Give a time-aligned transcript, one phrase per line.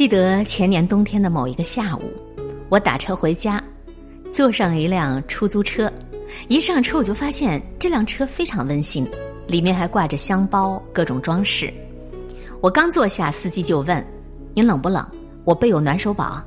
[0.00, 2.10] 记得前年冬天的某一个下午，
[2.70, 3.62] 我打车回家，
[4.32, 5.92] 坐上一辆出租车。
[6.48, 9.06] 一上车我就发现这辆车非常温馨，
[9.46, 11.70] 里面还挂着香包、各种装饰。
[12.62, 14.02] 我刚坐下，司机就问
[14.56, 15.06] ：“你冷不冷？
[15.44, 16.42] 我备有暖手宝。”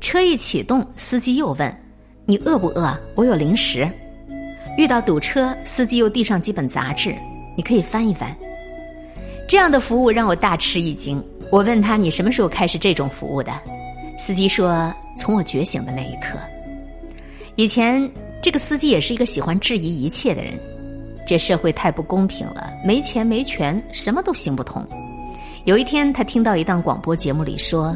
[0.00, 1.76] 车一启动，司机又问
[2.26, 2.96] ：“你饿不饿？
[3.16, 3.90] 我有零食。”
[4.78, 7.12] 遇到堵车，司机又递上几本杂志，
[7.56, 8.32] 你可以翻一翻。
[9.48, 11.20] 这样的服务让我大吃一惊。
[11.50, 13.52] 我问他：“你什么时候开始这种服务的？”
[14.18, 16.38] 司机说：“从我觉醒的那一刻。”
[17.56, 18.08] 以前
[18.42, 20.52] 这个司机也是一个喜欢质疑一切的人。
[21.26, 24.82] 这社会太不公平了，没钱没权，什么都行不通。
[25.64, 27.94] 有一天，他听到一档广播节目里说：“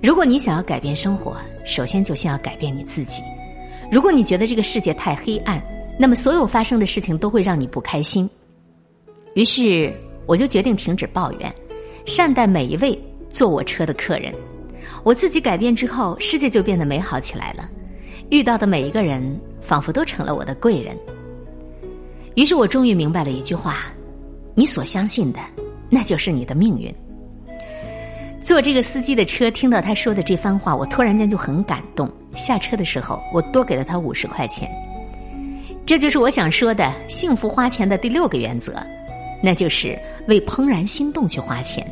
[0.00, 3.22] 如果你想要改变生活，首先就先要改变你自己。
[3.90, 5.60] 如果你觉得这个世界太黑暗，
[5.98, 8.28] 那么所有发生的事情都会让你不开心。”
[9.34, 9.92] 于是，
[10.26, 11.52] 我就决定停止抱怨。
[12.06, 14.32] 善待每一位坐我车的客人，
[15.02, 17.68] 我自己改变之后，世界就变得美好起来了。
[18.30, 20.96] 遇到的每一个人，仿佛都成了我的贵人。
[22.36, 23.86] 于是我终于明白了一句话：
[24.54, 25.38] 你所相信的，
[25.88, 26.94] 那就是你的命运。
[28.42, 32.10] 坐这个司机的车，听到他说的这番话，我突然间就很感动。
[32.34, 34.68] 下车的时候，我多给了他五十块钱。
[35.84, 38.72] 这就是我想说的幸福花钱的第六个原则。
[39.42, 41.86] 那就是为怦然心动去花钱，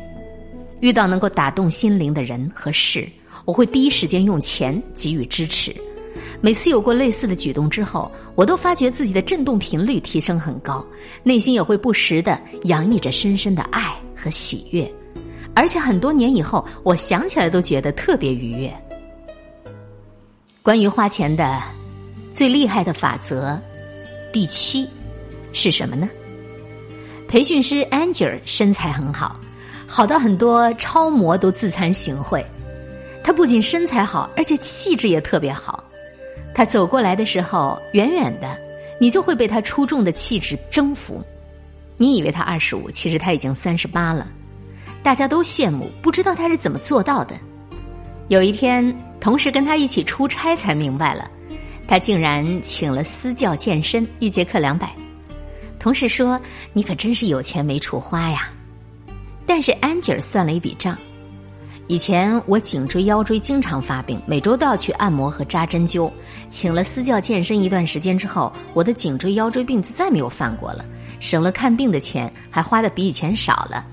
[0.80, 3.08] 遇到能够打动心灵的人和事，
[3.44, 5.74] 我会第一时间用钱给予支持。
[6.40, 10.84] 每次有过类似的举动之后，我都发觉自己的振动频率提升很高，
[11.22, 14.88] 内心也会不时的洋溢着深深的爱和喜悦，
[15.54, 18.72] 而且很多年以后，我想起来都觉得特别愉悦。
[20.62, 21.60] 关于花钱的
[22.32, 23.58] 最厉害的法则，
[24.32, 24.86] 第七
[25.52, 26.08] 是什么呢？
[27.28, 29.38] 培训师 Angel 身材很好，
[29.86, 32.42] 好到很多超模都自惭形秽。
[33.22, 35.84] 他不仅身材好，而且气质也特别好。
[36.54, 38.56] 他走过来的时候，远远的，
[38.98, 41.22] 你就会被他出众的气质征服。
[41.98, 44.26] 你以为他二十五，其实他已经三十八了。
[45.02, 47.36] 大家都羡慕，不知道他是怎么做到的。
[48.28, 51.30] 有一天，同事跟他一起出差，才明白了，
[51.86, 54.90] 他竟然请了私教健身，一节课两百。
[55.78, 56.40] 同事说
[56.72, 58.50] ：“你可真是有钱没处花呀。”
[59.46, 60.96] 但是安吉尔算了一笔账：
[61.86, 66.10] 以前我颈椎腰椎经常发病，每周都要去按摩和扎针灸。
[66.48, 70.84] 请了私教健身一段时间之后，我的颈椎腰椎病就再没有犯过了，
[71.20, 73.84] 省了看病的钱，还花的比以前少了。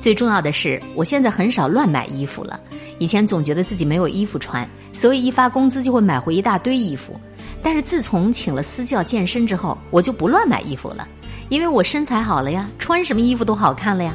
[0.00, 2.58] 最重要的是，我现在很少乱买衣服了。
[2.98, 7.20] 以前总觉得自己没有衣服穿，所以一发工资就会买回一大堆衣服。
[7.62, 11.06] 但是自从请了私教健身之后，我就不乱买衣服了。
[11.52, 14.14] 因为我身材好了呀，穿什么衣服都好看了呀，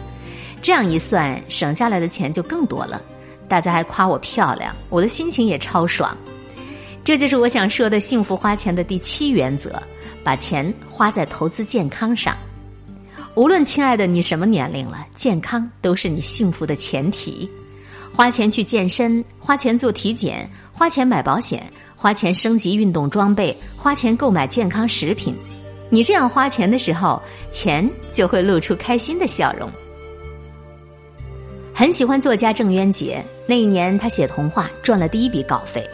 [0.60, 3.00] 这样一算，省下来的钱就更多了。
[3.48, 6.18] 大家还夸我漂亮，我的心情也超爽。
[7.04, 9.80] 这就是我想说的幸福花钱的第七原则：
[10.24, 12.36] 把钱花在投资健康上。
[13.36, 17.48] 无论亲爱的你什么年龄了，健康都是你幸福的前提。
[18.12, 25.36] 花钱去健身，花钱做体检，花钱买保险，花钱升级运动装备，花钱购买健康食品。
[25.90, 29.70] 你这样花钱的时候，钱就会露出开心的笑容。
[31.74, 35.88] 很喜欢作家郑渊洁，那一年他写童话赚了第一笔稿费，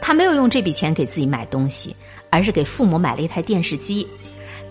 [0.00, 1.94] 他没有用这笔钱给自己买东西，
[2.30, 4.06] 而是给父母买了一台电视机。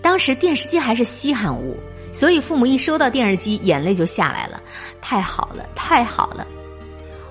[0.02, 1.76] 当时电视机还是稀罕物，
[2.12, 4.60] 所以父母一收到电视机，眼泪就下来了。
[5.00, 6.46] 太好了，太好了！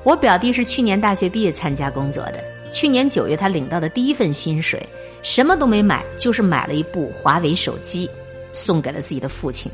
[0.03, 4.81] 我表弟是去年大学毕业参加工作的，去年九月他领到的第一份薪水。
[5.25, 8.07] 什么都没买，就是买了一部华为手机，
[8.53, 9.71] 送给了自己的父亲。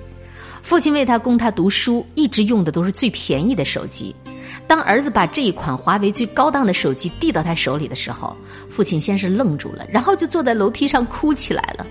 [0.64, 4.16] 父亲为他供他读书，一直用的都是最便宜的手机。
[4.66, 8.34] 当儿子把这一款华为最高档的手机递到他手里的时候，
[8.70, 11.86] 父亲先是愣住了，然后就坐在楼梯上哭起来了。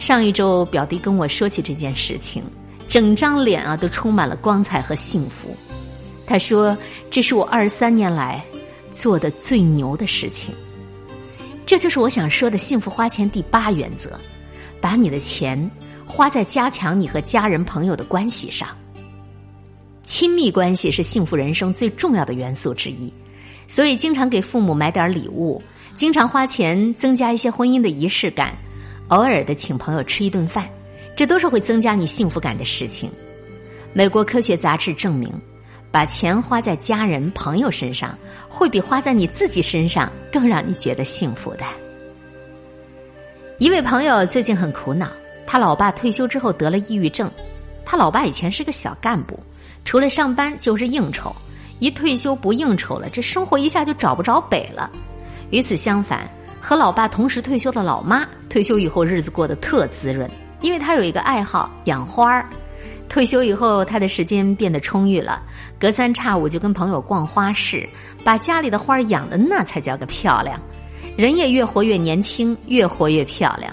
[0.00, 2.42] 上一周，表弟跟我说起这件事情，
[2.88, 5.56] 整张脸啊都充满了光彩和幸福。
[6.26, 6.76] 他说
[7.08, 8.44] ：“这是我二十三年来
[8.92, 10.52] 做的最牛的事情。”
[11.66, 14.18] 这就是我想说的幸福花钱第八原则：
[14.80, 15.70] 把你的钱
[16.04, 18.68] 花在加强你和家人朋友的关系上。
[20.02, 23.10] 亲密关系是幸福人生最重要的元素之一，
[23.66, 25.62] 所以经常给父母买点礼物，
[25.94, 28.54] 经常花钱增加一些婚姻的仪式感，
[29.08, 30.68] 偶尔的请朋友吃一顿饭，
[31.16, 33.10] 这都是会增加你幸福感的事情。
[33.94, 35.32] 美国科学杂志证明。
[35.94, 38.18] 把钱花在家人朋友身上，
[38.48, 41.64] 会比花在你自己身上更让你觉得幸福的。
[43.60, 45.06] 一位朋友最近很苦恼，
[45.46, 47.30] 他老爸退休之后得了抑郁症。
[47.84, 49.38] 他老爸以前是个小干部，
[49.84, 51.32] 除了上班就是应酬，
[51.78, 54.90] 一退休不应酬了，这生活一下就找不着北了。
[55.50, 56.28] 与此相反，
[56.60, 60.28] 和老爸同时退休的老妈，退休以后日子过得特滋润，
[60.60, 62.50] 因为她有一个爱好养花儿。
[63.14, 65.40] 退休以后，他的时间变得充裕了，
[65.78, 67.88] 隔三差五就跟朋友逛花市，
[68.24, 70.60] 把家里的花养的那才叫个漂亮。
[71.16, 73.72] 人也越活越年轻，越活越漂亮。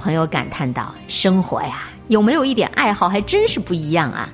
[0.00, 4.28] 朋友感叹道：“生活呀，有没有一点爱好，还真是不一样啊！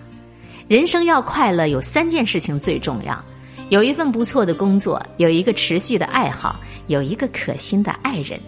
[0.66, 3.22] 人生要快乐，有三件事情最重要：
[3.68, 8.40] 有一份不错的工作，有一个持续的爱好，有一个可心的爱人。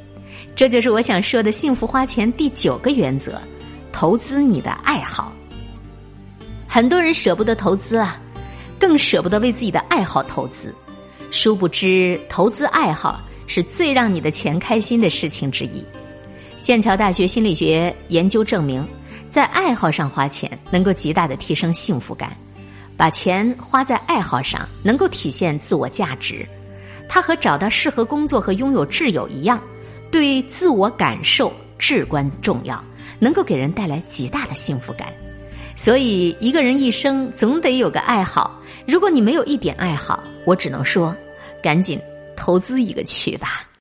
[0.57, 3.39] 这就是我想说的幸福花钱第九个原则：
[3.93, 5.31] 投资你的爱好。
[6.75, 8.21] 很多人舍不得投资啊，
[8.81, 10.75] 更舍不得为自己的爱好投资，
[11.31, 15.85] 殊不知投资爱好。”是最让你的钱开心的事情之一。
[16.61, 18.85] 剑桥大学心理学研究证明，
[19.31, 22.37] 在爱好上花钱能够极大的提升幸福感。
[22.97, 26.45] 把钱花在爱好上，能够体现自我价值。
[27.09, 29.63] 它和找到适合工作和拥有挚友一样，
[30.11, 32.83] 对自我感受至关重要，
[33.21, 35.13] 能够给人带来极大的幸福感。
[35.77, 38.59] 所以，一个人一生总得有个爱好。
[38.87, 41.15] 如果你没有一点爱好，我只能说，
[41.63, 41.99] 赶紧。
[42.37, 43.65] 投资一个去吧。